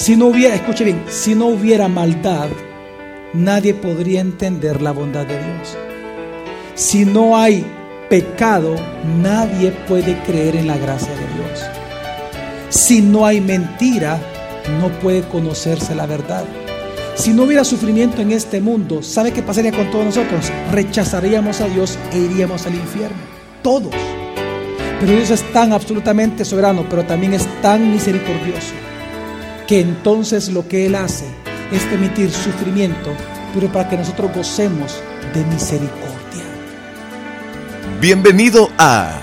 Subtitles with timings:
[0.00, 2.48] Si no hubiera, escuche bien, si no hubiera maldad,
[3.34, 5.76] nadie podría entender la bondad de Dios.
[6.74, 7.66] Si no hay
[8.08, 8.76] pecado,
[9.20, 11.60] nadie puede creer en la gracia de Dios.
[12.70, 14.18] Si no hay mentira,
[14.80, 16.46] no puede conocerse la verdad.
[17.14, 20.50] Si no hubiera sufrimiento en este mundo, ¿sabe qué pasaría con todos nosotros?
[20.72, 23.18] Rechazaríamos a Dios e iríamos al infierno.
[23.62, 23.94] Todos.
[24.98, 28.72] Pero Dios es tan absolutamente soberano, pero también es tan misericordioso,
[29.70, 31.26] que entonces lo que Él hace
[31.70, 33.14] es permitir sufrimiento,
[33.54, 35.00] pero para que nosotros gocemos
[35.32, 36.42] de misericordia.
[38.00, 39.20] Bienvenido a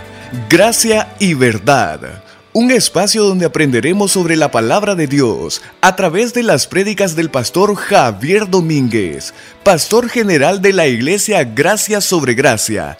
[0.50, 6.44] Gracia y Verdad, un espacio donde aprenderemos sobre la palabra de Dios a través de
[6.44, 9.34] las prédicas del pastor Javier Domínguez,
[9.66, 12.98] pastor general de la iglesia Gracia sobre Gracia.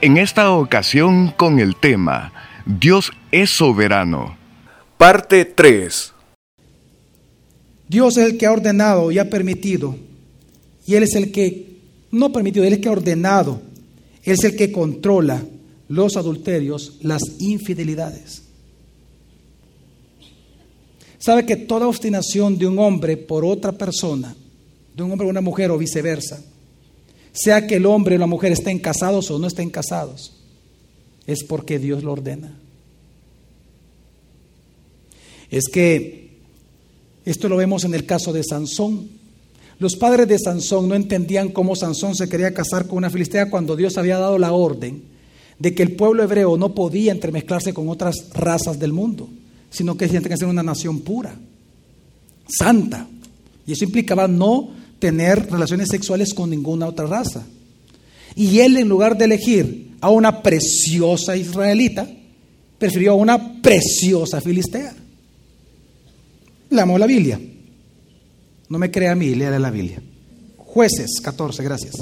[0.00, 2.32] En esta ocasión con el tema
[2.66, 4.36] Dios es soberano.
[4.98, 6.13] Parte 3.
[7.94, 9.94] Dios es el que ha ordenado y ha permitido,
[10.84, 11.78] y Él es el que,
[12.10, 13.60] no permitido, Él es el que ha ordenado
[14.24, 15.44] es el que controla
[15.88, 18.42] los adulterios, las infidelidades.
[21.18, 24.34] Sabe que toda obstinación de un hombre por otra persona,
[24.96, 26.42] de un hombre o una mujer o viceversa,
[27.32, 30.32] sea que el hombre o la mujer estén casados o no estén casados,
[31.26, 32.58] es porque Dios lo ordena.
[35.50, 36.23] Es que
[37.24, 39.08] esto lo vemos en el caso de Sansón.
[39.78, 43.76] Los padres de Sansón no entendían cómo Sansón se quería casar con una filistea cuando
[43.76, 45.02] Dios había dado la orden
[45.58, 49.28] de que el pueblo hebreo no podía entremezclarse con otras razas del mundo,
[49.70, 51.36] sino que tenía que ser una nación pura,
[52.46, 53.08] santa.
[53.66, 57.46] Y eso implicaba no tener relaciones sexuales con ninguna otra raza.
[58.36, 62.08] Y él, en lugar de elegir a una preciosa israelita,
[62.78, 64.94] prefirió a una preciosa filistea.
[66.70, 67.40] Le amó la Biblia.
[68.68, 70.02] No me crea a mí, lea la Biblia.
[70.56, 71.96] Jueces 14, gracias.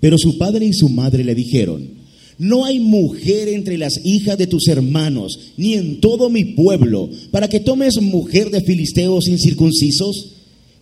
[0.00, 2.04] Pero su padre y su madre le dijeron,
[2.38, 7.48] no hay mujer entre las hijas de tus hermanos, ni en todo mi pueblo, para
[7.48, 10.30] que tomes mujer de filisteos incircuncisos.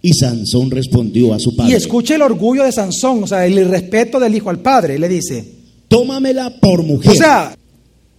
[0.04, 1.72] Y Sansón respondió a su padre.
[1.72, 4.99] Y escuche el orgullo de Sansón, o sea, el irrespeto del hijo al padre.
[4.99, 5.44] Le dice,
[5.87, 7.12] tómamela por mujer.
[7.12, 7.56] O sea,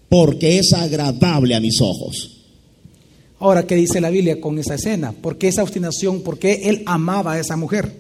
[0.07, 2.32] porque es agradable a mis ojos.
[3.43, 5.11] Ahora, ¿qué dice la Biblia con esa escena?
[5.11, 6.21] ¿Por qué esa obstinación?
[6.21, 7.93] ¿Por qué él amaba a esa mujer?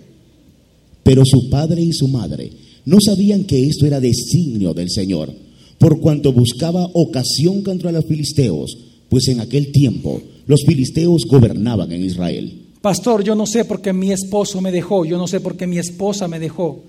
[1.03, 2.49] Pero su padre y su madre
[2.85, 5.33] no sabían que esto era designio del Señor,
[5.79, 8.77] por cuanto buscaba ocasión contra los filisteos,
[9.09, 12.61] pues en aquel tiempo los filisteos gobernaban en Israel.
[12.79, 15.67] Pastor, yo no sé por qué mi esposo me dejó, yo no sé por qué
[15.67, 16.83] mi esposa me dejó.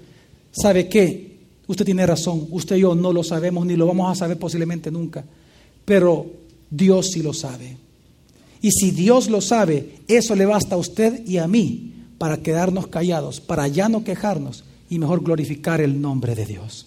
[0.53, 1.39] ¿Sabe qué?
[1.67, 4.93] Usted tiene razón, usted y yo no lo sabemos ni lo vamos a saber posiblemente
[4.93, 5.25] nunca,
[5.85, 6.27] pero
[6.71, 7.83] Dios sí lo sabe.
[8.65, 12.87] Y si Dios lo sabe, eso le basta a usted y a mí para quedarnos
[12.87, 16.87] callados, para ya no quejarnos y mejor glorificar el nombre de Dios.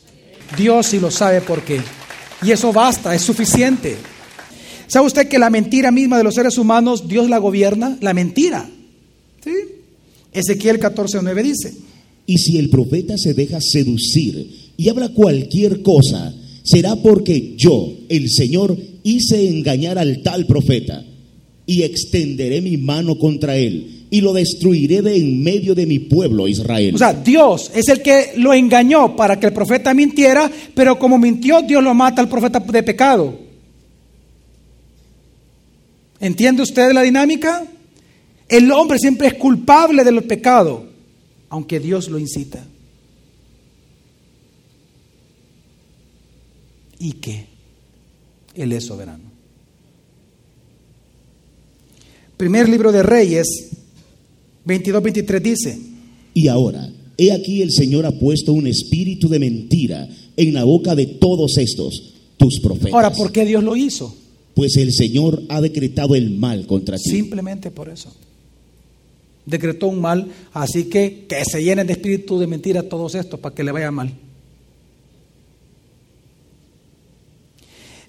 [0.58, 1.80] Dios sí lo sabe por qué.
[2.42, 3.96] Y eso basta, es suficiente.
[4.88, 7.96] ¿Sabe usted que la mentira misma de los seres humanos, Dios la gobierna?
[8.02, 8.68] La mentira.
[9.44, 9.52] ¿Sí?
[10.32, 11.76] Ezequiel 14:9 dice.
[12.26, 16.34] Y si el profeta se deja seducir y habla cualquier cosa,
[16.64, 21.06] será porque yo, el Señor, hice engañar al tal profeta
[21.68, 26.48] y extenderé mi mano contra él y lo destruiré de en medio de mi pueblo
[26.48, 26.96] Israel.
[26.96, 31.20] O sea, Dios es el que lo engañó para que el profeta mintiera, pero como
[31.20, 33.38] mintió, Dios lo mata al profeta de pecado.
[36.22, 37.68] ¿Entiende usted la dinámica?
[38.48, 40.86] El hombre siempre es culpable del pecado,
[41.50, 42.66] aunque Dios lo incita.
[46.98, 47.46] ¿Y qué?
[48.56, 49.37] Él es soberano.
[52.38, 53.48] Primer libro de Reyes,
[54.66, 55.80] 22-23 dice.
[56.36, 56.88] Y ahora,
[57.18, 61.58] he aquí el Señor ha puesto un espíritu de mentira en la boca de todos
[61.58, 62.94] estos, tus profetas.
[62.94, 64.16] Ahora, ¿por qué Dios lo hizo?
[64.53, 67.09] Pues el Señor ha decretado el mal contra ti.
[67.09, 68.14] Simplemente por eso.
[69.48, 73.56] Decretó un mal, así que que se llenen de espíritu de mentira todos estos para
[73.56, 74.13] que le vaya mal.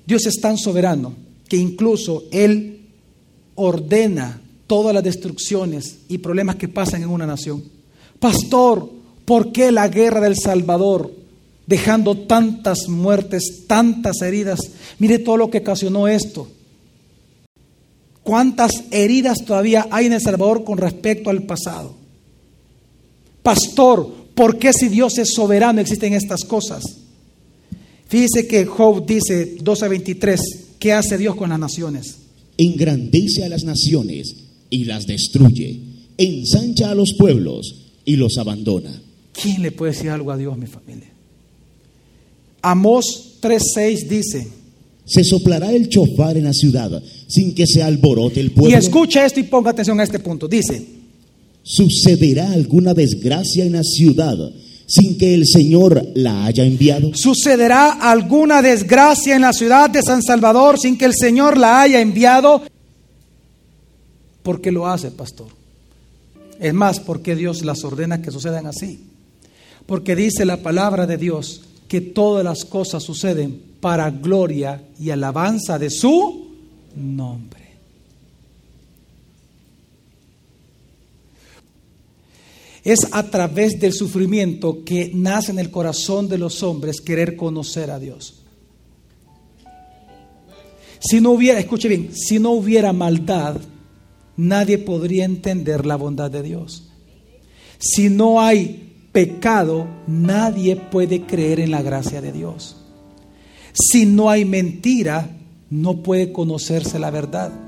[0.06, 1.14] Dios es tan soberano
[1.48, 2.77] que incluso Él
[3.58, 7.64] ordena todas las destrucciones y problemas que pasan en una nación.
[8.20, 8.88] Pastor,
[9.24, 11.12] ¿por qué la guerra del Salvador,
[11.66, 14.60] dejando tantas muertes, tantas heridas?
[14.98, 16.48] Mire todo lo que ocasionó esto.
[18.22, 21.94] ¿Cuántas heridas todavía hay en El Salvador con respecto al pasado?
[23.42, 26.84] Pastor, ¿por qué si Dios es soberano existen estas cosas?
[28.06, 30.40] Fíjese que Job dice 12 a 23,
[30.78, 32.27] ¿qué hace Dios con las naciones?
[32.58, 34.34] Engrandece a las naciones
[34.68, 35.80] y las destruye,
[36.18, 37.74] ensancha a los pueblos
[38.04, 39.00] y los abandona.
[39.40, 41.08] ¿Quién le puede decir algo a Dios, mi familia?
[42.60, 44.48] Amós 3:6 dice,
[45.06, 48.76] Se soplará el chofar en la ciudad sin que se alborote el pueblo.
[48.76, 50.84] y escucha esto y ponga atención a este punto, dice,
[51.62, 54.36] Sucederá alguna desgracia en la ciudad
[54.88, 57.10] sin que el Señor la haya enviado.
[57.14, 62.00] sucederá alguna desgracia en la ciudad de San Salvador sin que el Señor la haya
[62.00, 62.62] enviado.
[64.42, 65.48] ¿Por qué lo hace, pastor?
[66.58, 69.04] Es más, porque Dios las ordena que sucedan así?
[69.86, 75.78] Porque dice la palabra de Dios que todas las cosas suceden para gloria y alabanza
[75.78, 76.48] de su
[76.96, 77.57] nombre.
[82.88, 87.90] Es a través del sufrimiento que nace en el corazón de los hombres querer conocer
[87.90, 88.44] a Dios.
[90.98, 93.56] Si no hubiera, escuche bien, si no hubiera maldad,
[94.38, 96.88] nadie podría entender la bondad de Dios.
[97.78, 102.78] Si no hay pecado, nadie puede creer en la gracia de Dios.
[103.74, 105.36] Si no hay mentira,
[105.68, 107.67] no puede conocerse la verdad.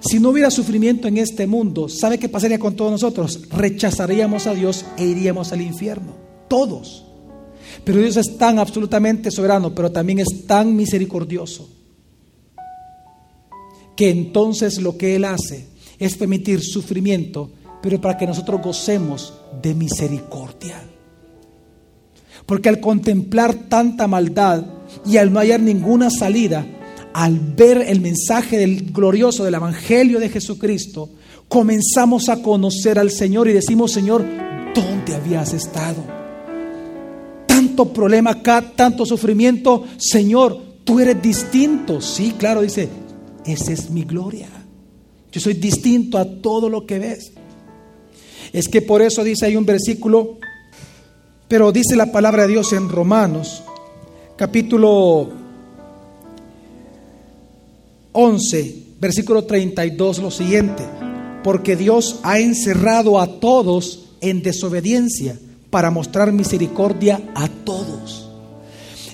[0.00, 3.48] Si no hubiera sufrimiento en este mundo, ¿sabe qué pasaría con todos nosotros?
[3.50, 6.14] Rechazaríamos a Dios e iríamos al infierno.
[6.48, 7.04] Todos.
[7.84, 11.68] Pero Dios es tan absolutamente soberano, pero también es tan misericordioso,
[13.96, 15.66] que entonces lo que Él hace
[15.98, 17.50] es permitir sufrimiento,
[17.82, 20.82] pero para que nosotros gocemos de misericordia.
[22.46, 24.64] Porque al contemplar tanta maldad
[25.06, 26.66] y al no hallar ninguna salida,
[27.12, 31.10] al ver el mensaje del glorioso del Evangelio de Jesucristo,
[31.48, 34.24] comenzamos a conocer al Señor y decimos, Señor,
[34.74, 36.04] ¿dónde habías estado?
[37.46, 42.00] Tanto problema acá, tanto sufrimiento, Señor, tú eres distinto.
[42.00, 42.88] Sí, claro, dice,
[43.44, 44.48] esa es mi gloria.
[45.32, 47.32] Yo soy distinto a todo lo que ves.
[48.52, 50.38] Es que por eso dice hay un versículo,
[51.48, 53.62] pero dice la palabra de Dios en Romanos,
[54.36, 55.39] capítulo
[58.12, 60.84] 11, versículo 32, lo siguiente,
[61.44, 65.38] porque Dios ha encerrado a todos en desobediencia
[65.70, 68.28] para mostrar misericordia a todos.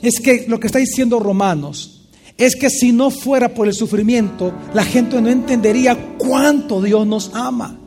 [0.02, 2.02] Es que lo que está diciendo Romanos
[2.38, 7.30] es que si no fuera por el sufrimiento, la gente no entendería cuánto Dios nos
[7.34, 7.78] ama.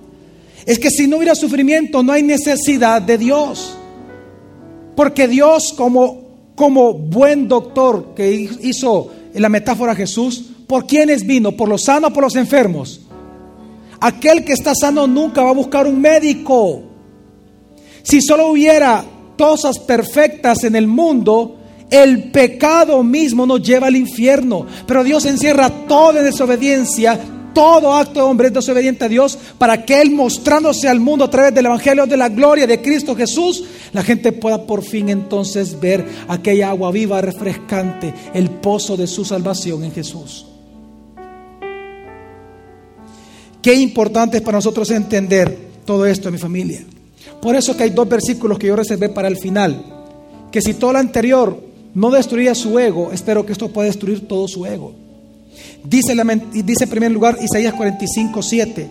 [0.65, 3.75] Es que si no hubiera sufrimiento, no hay necesidad de Dios.
[4.95, 11.51] Porque Dios como, como buen doctor que hizo en la metáfora Jesús, ¿por quiénes vino?
[11.51, 13.01] ¿Por los sanos o por los enfermos?
[13.99, 16.83] Aquel que está sano nunca va a buscar un médico.
[18.03, 19.03] Si solo hubiera
[19.37, 21.57] cosas perfectas en el mundo,
[21.89, 24.65] el pecado mismo nos lleva al infierno.
[24.85, 27.19] Pero Dios encierra toda desobediencia,
[27.59, 31.29] todo acto de hombre es desobediente a Dios para que Él mostrándose al mundo a
[31.29, 35.77] través del Evangelio de la gloria de Cristo Jesús, la gente pueda por fin entonces
[35.77, 40.45] ver aquella agua viva, refrescante, el pozo de su salvación en Jesús.
[43.61, 46.85] Qué importante es para nosotros entender todo esto, mi familia.
[47.41, 49.83] Por eso que hay dos versículos que yo reservé para el final.
[50.50, 51.61] Que si todo lo anterior
[51.94, 55.08] no destruía su ego, espero que esto pueda destruir todo su ego.
[55.83, 56.13] Dice,
[56.53, 58.89] dice en primer lugar Isaías 45, 7.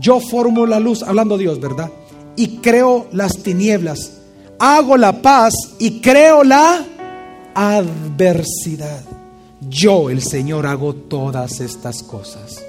[0.00, 1.90] Yo formo la luz, hablando Dios, ¿verdad?
[2.36, 4.12] Y creo las tinieblas.
[4.58, 6.84] Hago la paz y creo la
[7.54, 9.02] adversidad.
[9.68, 12.62] Yo, el Señor, hago todas estas cosas.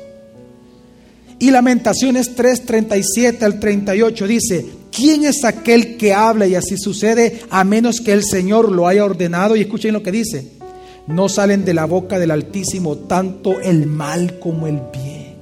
[1.40, 7.42] Y Lamentaciones 3, 37 al 38 dice, ¿quién es aquel que habla y así sucede
[7.50, 9.56] a menos que el Señor lo haya ordenado?
[9.56, 10.52] Y escuchen lo que dice,
[11.08, 15.34] no salen de la boca del Altísimo tanto el mal como el bien.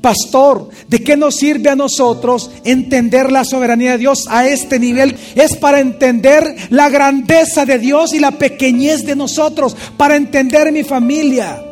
[0.00, 5.16] Pastor, ¿de qué nos sirve a nosotros entender la soberanía de Dios a este nivel?
[5.34, 10.84] Es para entender la grandeza de Dios y la pequeñez de nosotros, para entender mi
[10.84, 11.64] familia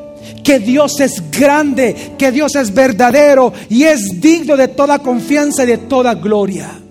[0.43, 5.67] que Dios es grande, que Dios es verdadero y es digno de toda confianza y
[5.67, 6.82] de toda gloria.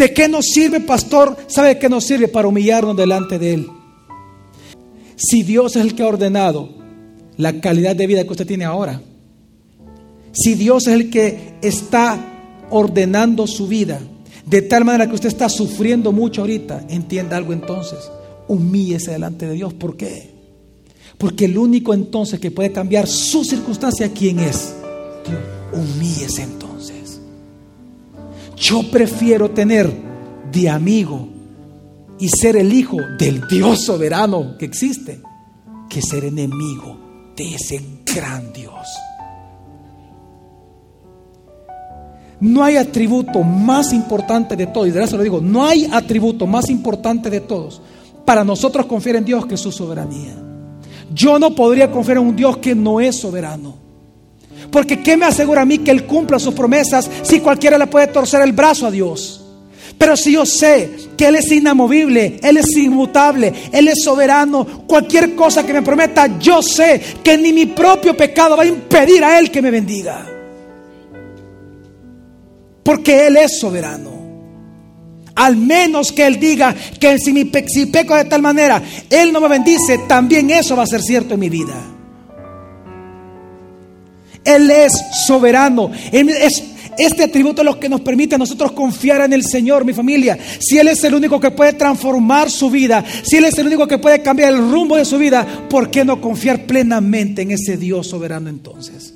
[0.00, 1.36] ¿De qué nos sirve, pastor?
[1.46, 2.26] ¿Sabe qué nos sirve?
[2.26, 3.66] Para humillarnos delante de Él.
[5.14, 6.70] Si Dios es el que ha ordenado
[7.36, 9.02] la calidad de vida que usted tiene ahora,
[10.32, 12.18] si Dios es el que está
[12.70, 14.00] ordenando su vida,
[14.46, 17.98] de tal manera que usted está sufriendo mucho ahorita, entienda algo entonces,
[18.48, 19.74] humíllese delante de Dios.
[19.74, 20.30] ¿Por qué?
[21.18, 24.72] Porque el único entonces que puede cambiar su circunstancia, ¿quién es?
[25.74, 26.69] Humíllese entonces.
[28.60, 29.90] Yo prefiero tener
[30.52, 31.26] de amigo
[32.18, 35.22] y ser el hijo del Dios soberano que existe
[35.88, 38.86] que ser enemigo de ese gran Dios.
[42.40, 46.46] No hay atributo más importante de todos, y de eso lo digo, no hay atributo
[46.46, 47.80] más importante de todos
[48.26, 50.36] para nosotros confiar en Dios que su soberanía.
[51.14, 53.89] Yo no podría confiar en un Dios que no es soberano.
[54.70, 58.06] Porque ¿qué me asegura a mí que Él cumpla sus promesas si cualquiera le puede
[58.08, 59.40] torcer el brazo a Dios?
[59.98, 65.34] Pero si yo sé que Él es inamovible, Él es inmutable, Él es soberano, cualquier
[65.34, 69.38] cosa que me prometa, yo sé que ni mi propio pecado va a impedir a
[69.38, 70.26] Él que me bendiga.
[72.82, 74.10] Porque Él es soberano.
[75.34, 79.48] Al menos que Él diga que si, mi, peco de tal manera, Él no me
[79.48, 81.74] bendice, también eso va a ser cierto en mi vida.
[84.44, 84.92] Él es
[85.26, 85.90] soberano.
[86.98, 90.38] este atributo es lo que nos permite a nosotros confiar en el Señor, mi familia.
[90.58, 93.86] Si Él es el único que puede transformar su vida, si Él es el único
[93.86, 97.76] que puede cambiar el rumbo de su vida, ¿por qué no confiar plenamente en ese
[97.76, 99.14] Dios soberano entonces?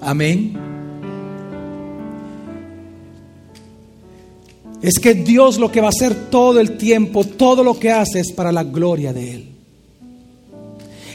[0.00, 0.74] Amén.
[4.82, 8.20] Es que Dios lo que va a hacer todo el tiempo, todo lo que hace
[8.20, 9.53] es para la gloria de Él.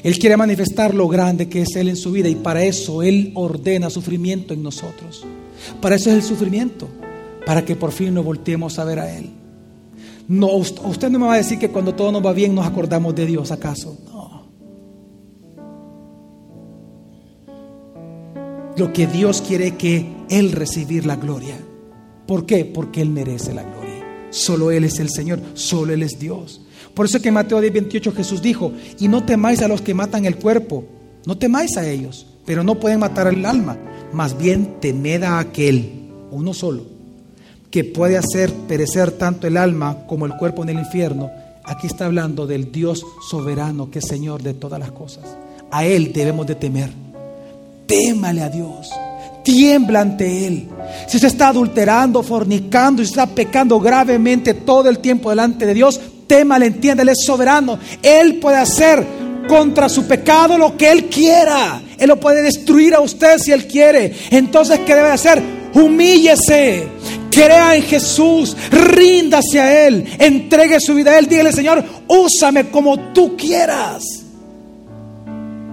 [0.04, 3.32] Él quiere manifestar lo grande que es Él en su vida y para eso Él
[3.36, 5.26] ordena sufrimiento en nosotros.
[5.82, 6.88] Para eso es el sufrimiento,
[7.46, 9.30] para que por fin nos volteemos a ver a Él.
[10.28, 13.16] No, usted no me va a decir que cuando todo nos va bien nos acordamos
[13.16, 13.98] de Dios, ¿acaso?
[14.06, 14.30] No.
[18.78, 21.58] Lo que Dios quiere es que Él recibir la gloria.
[22.26, 22.64] ¿Por qué?
[22.64, 23.79] Porque Él merece la gloria.
[24.30, 26.62] Solo Él es el Señor, solo Él es Dios.
[26.94, 29.94] Por eso que en Mateo 10, 28 Jesús dijo, y no temáis a los que
[29.94, 30.84] matan el cuerpo,
[31.26, 33.78] no temáis a ellos, pero no pueden matar el alma,
[34.12, 36.84] más bien temed a aquel, uno solo,
[37.72, 41.30] que puede hacer perecer tanto el alma como el cuerpo en el infierno.
[41.64, 45.24] Aquí está hablando del Dios soberano que es Señor de todas las cosas.
[45.72, 46.90] A Él debemos de temer.
[47.86, 48.90] Témale a Dios
[49.50, 50.70] tiembla ante Él.
[51.08, 56.00] Si usted está adulterando, fornicando, y está pecando gravemente todo el tiempo delante de Dios,
[56.28, 57.80] témale, entienda, Él es soberano.
[58.02, 59.06] Él puede hacer
[59.48, 61.82] contra su pecado lo que Él quiera.
[61.98, 64.14] Él lo puede destruir a usted si Él quiere.
[64.30, 65.42] Entonces, ¿qué debe hacer?
[65.74, 66.88] Humíllese.
[67.32, 73.14] Crea en Jesús, ríndase a Él, entregue su vida a Él, dígale Señor, úsame como
[73.14, 74.19] tú quieras.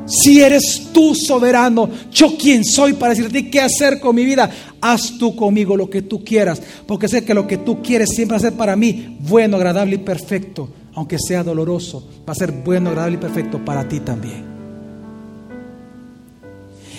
[0.07, 4.49] Si eres tú soberano, yo quién soy para decirte qué hacer con mi vida.
[4.81, 8.35] Haz tú conmigo lo que tú quieras, porque sé que lo que tú quieres siempre
[8.35, 12.53] va a ser para mí bueno, agradable y perfecto, aunque sea doloroso, va a ser
[12.53, 14.47] bueno, agradable y perfecto para ti también.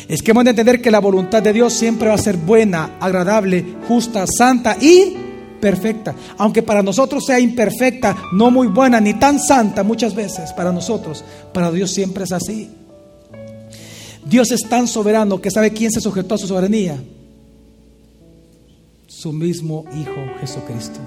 [0.10, 2.98] Es que hemos de entender que la voluntad de Dios siempre va a ser buena,
[3.00, 5.16] agradable, justa, santa y
[5.62, 6.14] perfecta.
[6.38, 11.24] Aunque para nosotros sea imperfecta, no muy buena, ni tan santa muchas veces para nosotros,
[11.54, 12.70] para Dios siempre es así.
[14.30, 17.02] Dios es tan soberano que sabe quién se sujetó a su soberanía.
[19.08, 21.00] Su mismo Hijo Jesucristo.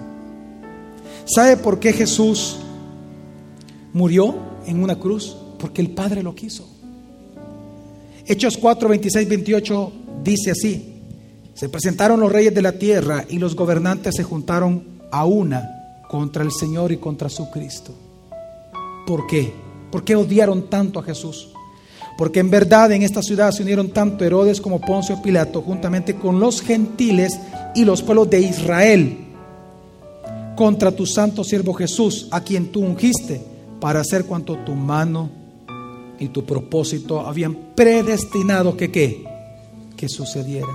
[1.26, 2.56] ¿Sabe por qué Jesús
[3.92, 4.34] murió
[4.66, 5.36] en una cruz?
[5.58, 6.66] Porque el Padre lo quiso.
[8.26, 9.92] Hechos 4, 26, 28
[10.24, 10.86] dice así.
[11.54, 16.42] Se presentaron los reyes de la tierra y los gobernantes se juntaron a una contra
[16.42, 17.92] el Señor y contra su Cristo.
[19.06, 19.52] ¿Por qué?
[19.90, 21.50] ¿Por qué odiaron tanto a Jesús?
[22.16, 26.38] Porque en verdad en esta ciudad se unieron tanto Herodes como Poncio Pilato, juntamente con
[26.38, 27.38] los gentiles
[27.74, 29.16] y los pueblos de Israel,
[30.56, 33.40] contra tu santo siervo Jesús, a quien tú ungiste,
[33.80, 35.30] para hacer cuanto tu mano
[36.18, 39.24] y tu propósito habían predestinado que qué,
[39.96, 40.68] que sucediera.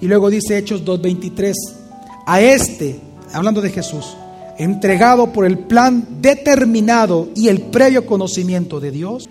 [0.00, 1.54] Y luego dice Hechos 2.23,
[2.26, 3.00] a este,
[3.32, 4.14] hablando de Jesús,
[4.58, 9.28] entregado por el plan determinado y el previo conocimiento de Dios,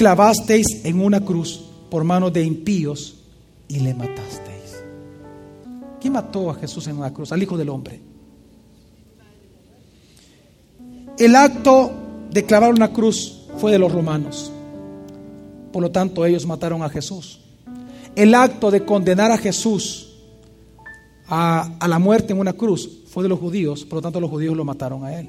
[0.00, 3.16] clavasteis en una cruz por manos de impíos
[3.68, 4.82] y le matasteis.
[6.00, 7.32] ¿Quién mató a Jesús en una cruz?
[7.32, 8.00] Al Hijo del Hombre.
[11.18, 11.92] El acto
[12.30, 14.50] de clavar una cruz fue de los romanos.
[15.70, 17.42] Por lo tanto, ellos mataron a Jesús.
[18.16, 20.14] El acto de condenar a Jesús
[21.28, 23.84] a, a la muerte en una cruz fue de los judíos.
[23.84, 25.28] Por lo tanto, los judíos lo mataron a él.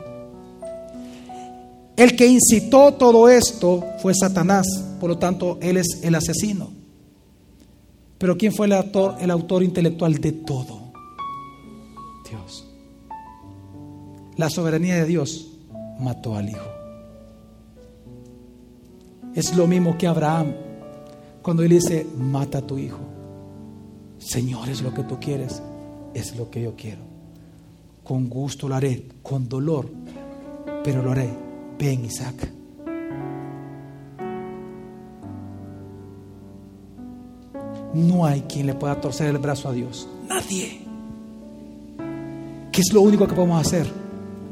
[2.02, 4.66] El que incitó todo esto fue Satanás,
[5.00, 6.72] por lo tanto, él es el asesino.
[8.18, 10.92] Pero ¿quién fue el autor, el autor intelectual de todo?
[12.28, 12.66] Dios.
[14.36, 15.50] La soberanía de Dios
[16.00, 16.72] mató al Hijo.
[19.36, 20.56] Es lo mismo que Abraham
[21.44, 23.02] cuando él dice, mata a tu hijo.
[24.18, 25.62] Señor, es lo que tú quieres,
[26.16, 27.02] es lo que yo quiero.
[28.04, 29.88] Con gusto lo haré, con dolor,
[30.84, 31.51] pero lo haré
[31.82, 32.48] ven Isaac.
[37.96, 40.08] No hay quien le pueda torcer el brazo a Dios.
[40.30, 40.80] Nadie.
[42.72, 43.88] ¿Qué es lo único que podemos hacer?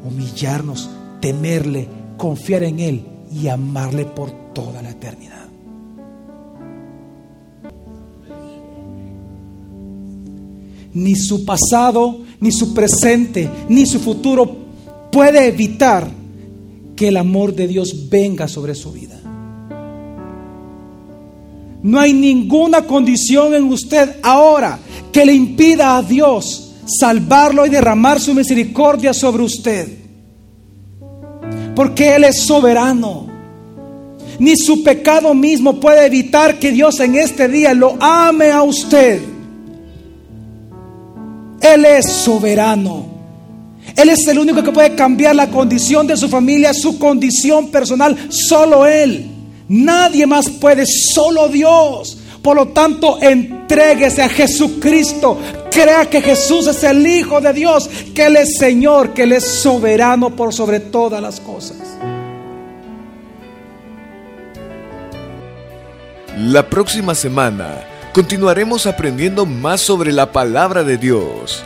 [0.04, 0.90] Humillarnos,
[1.22, 5.48] temerle, confiar en Él y amarle por toda la eternidad.
[10.96, 14.52] Ni su pasado, ni su presente, ni su futuro
[15.12, 16.19] puede evitar
[17.00, 19.18] que el amor de Dios venga sobre su vida.
[21.82, 24.78] No hay ninguna condición en usted ahora
[25.10, 29.88] que le impida a Dios salvarlo y derramar su misericordia sobre usted.
[31.74, 33.28] Porque Él es soberano.
[34.38, 39.22] Ni su pecado mismo puede evitar que Dios en este día lo ame a usted.
[41.62, 43.19] Él es soberano.
[44.00, 48.16] Él es el único que puede cambiar la condición de su familia, su condición personal,
[48.30, 49.30] solo Él.
[49.68, 52.18] Nadie más puede, solo Dios.
[52.42, 55.38] Por lo tanto, entréguese a Jesucristo.
[55.70, 59.44] Crea que Jesús es el Hijo de Dios, que Él es Señor, que Él es
[59.44, 61.76] soberano por sobre todas las cosas.
[66.38, 71.66] La próxima semana continuaremos aprendiendo más sobre la palabra de Dios.